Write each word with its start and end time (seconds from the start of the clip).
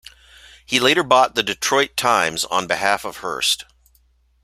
He 0.65 0.79
later 0.79 1.03
bought 1.03 1.35
the 1.35 1.43
"Detroit 1.43 1.95
Times" 1.95 2.43
on 2.45 2.65
behalf 2.65 3.05
of 3.05 3.17
Hearst. 3.17 3.65